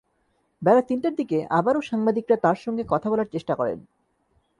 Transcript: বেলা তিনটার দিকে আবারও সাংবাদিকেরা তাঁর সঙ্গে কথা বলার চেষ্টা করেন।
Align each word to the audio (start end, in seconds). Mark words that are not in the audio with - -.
বেলা 0.61 0.81
তিনটার 0.81 1.13
দিকে 1.15 1.37
আবারও 1.49 1.81
সাংবাদিকেরা 1.81 2.37
তাঁর 2.41 2.55
সঙ্গে 2.55 2.83
কথা 2.89 3.07
বলার 3.09 3.31
চেষ্টা 3.31 3.53
করেন। 3.55 3.79